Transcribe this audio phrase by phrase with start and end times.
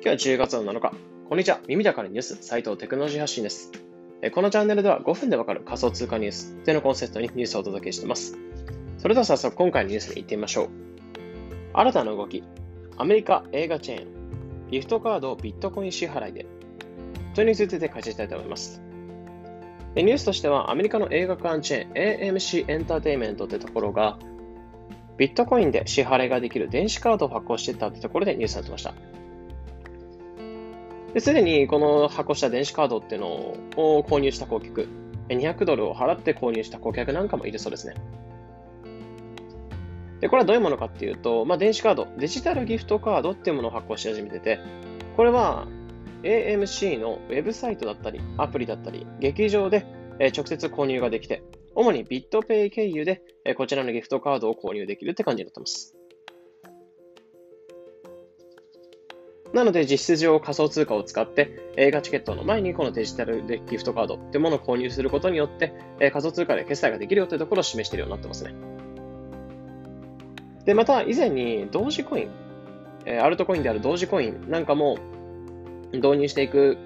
[0.00, 0.92] 今日は10月の7日。
[1.28, 1.58] こんにちは。
[1.66, 3.72] 耳だからニュース、斉藤テクノロジー発信です。
[4.32, 8.38] このチャンネルでは5分でわかる仮想通貨ニュースというのコンセプトにニュースをお届けしています。
[8.98, 10.68] それでは早速今回のニュースに行ってみましょう。
[11.72, 12.44] 新たな動き。
[12.96, 14.70] アメリカ映画チェーン。
[14.70, 16.46] ギフトカードをビットコイン支払いで。
[17.34, 18.80] というニュースについて解説したいと思います。
[19.96, 24.16] ニュースとしては、アメリカの映画館チェーン AMC エンターテイメントというところが、
[25.16, 28.94] ビットコインで支払いができる電子カードを発行していったというところでニュースになってました。
[31.16, 34.88] すでにこの発行した電子カードっていうのを購入した顧客、
[35.28, 37.94] 200ドルを払って購入した顧客なんかもいるそうですね。
[40.20, 44.60] で、これはどういうものかっていうと、まあ、電子カード、デジタルギフトカードっていうものを発行し始めてて、
[45.16, 45.66] これは
[46.22, 49.86] AMC のウェブサイトだったり、アプリだったり、劇場で
[50.36, 51.42] 直接購入ができて、
[51.74, 53.22] 主にビットペイ経由で
[53.56, 55.97] こちらのギフトカードを購入できるって感じになってます。
[59.52, 68.54] なので実質上仮想通貨を使って映画チケットの前にこのデジタルでギフトカードっていうものを購入することによって仮想通貨で決済ができるよというところを示しているようになってますね。
[70.66, 72.28] で、また以前に同時コイ
[73.06, 74.98] ン、アルトコインである同時コインなんかも
[75.92, 76.76] 導入していく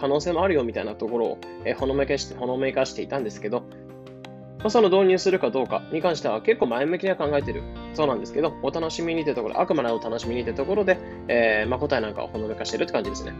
[0.00, 1.38] 可能性もあるよみたいなところを
[1.76, 3.64] ほのめかしてほのめかしていたんですけど、
[4.62, 7.62] ま、その導入するかどうかに関しては結構前向きには考えてる
[7.94, 13.32] そうなんですけど、お楽しみにというところ、あくまでお楽しみにというところで、えー、まあ、答えなんかをほのめかしてるって感じですね。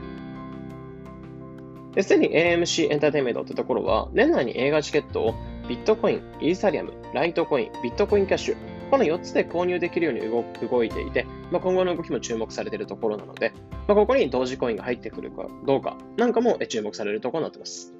[2.00, 5.34] すでに AMC エンターテインメントというところは、年内に映画チケットを
[5.68, 8.56] ビットコイン、イーサリアム、ライトコイン、ビットコインキャッシュ、
[8.90, 13.52] この4つで購入できるように動いていて、まあ、今後の動きも注目されているところなので、
[13.86, 17.97] まあ、ここに同時コインが入ってくるかどうかなんかも注目されるところになっています。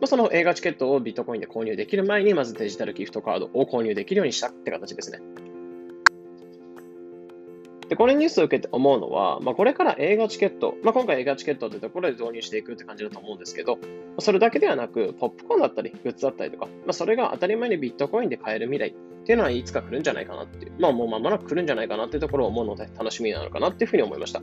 [0.00, 5.20] まあ、その映画チケットをビットコインで購入できる前に、まずデジタルギフトカードを購入できるようにしたって形ですね。
[7.88, 13.78] で、これニュースを受けて思うのは、まあ、これから映画チケット、まあ、今回映画チケットというところで導入していくって感じだと思うんですけど、
[14.18, 18.92] それだけではなく、ポップコーンだったり、グッズだったりとか、まあ、それが当たり前にビットコインで買える未来っ
[19.24, 24.42] ていうのはいつか来るんじゃないかなっていう、まあ、もう間もなく来るんじゃないかなっていうところを思うので、楽しみなのかなっていうふうに思いました。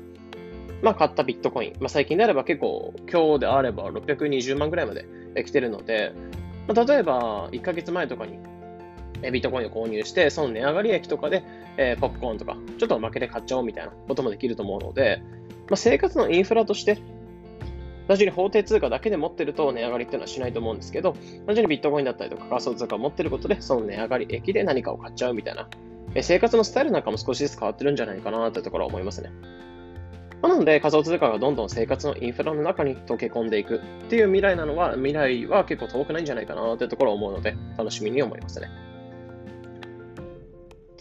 [0.81, 5.05] まあ、買ったビットコイン、まあ、最近であれば結構、今日であれば620万ぐらいまで
[5.43, 6.13] 来てるので、
[6.67, 8.39] まあ、例えば1ヶ月前とかに
[9.31, 11.43] ビットコインを購入して、その値上がり益とかで、
[11.77, 15.21] えー、ポップコーンとか、ちょっと負けで買っちゃおうみたいなこともできると思うので、
[15.69, 16.99] まあ、生活のインフラとして、
[18.07, 21.13] 単純に法定通貨だけで持ってると値上がりっていうのはしないと思うんですけど、
[21.45, 25.67] 単純にビットコインだったりとか仮想通貨を持ってることで、その値上がり益で何かを買っちゃうみたいな、
[26.13, 29.31] え生活のスタイルなんかも少しずつ変わってるんじゃないかなというところは思いますね。
[30.47, 38.69] なので仮想通貨がどんどん生活のインフラの中に溶け込んでいくっていう未来なのは、未来は結構遠くないんじゃないかなというところを思うので、楽しみに思いますね。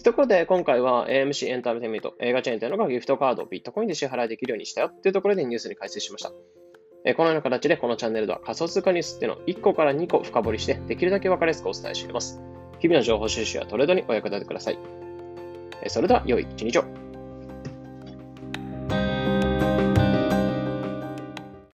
[0.04, 6.28] ところで、今回は AMC エンターテインメント映画チェーンというのがギフトカードをビットコインで支払いできるようにしたよというところでニュースに解説しました。
[6.28, 12.40] このような形でこのチャンネルでは仮想通貨ニュースっていうのを1個から2個深掘りして、できるだけ分かりやすくお伝えしています。
[12.80, 14.78] 日々の情報収集やトレードにお役立てください。
[15.86, 17.03] それでは、良い一日を。